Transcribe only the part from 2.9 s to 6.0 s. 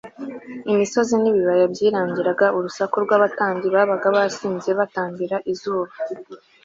rwabatambyi babaga basinze batambiraga izuba